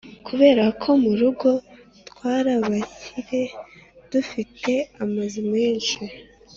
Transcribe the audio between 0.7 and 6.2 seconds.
ko murugo twarabakire dutunze amazu menshi